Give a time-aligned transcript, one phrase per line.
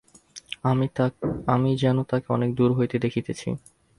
[1.47, 3.49] আমি যেন তাকে অনেক দুর হইতে দেখিতেছি।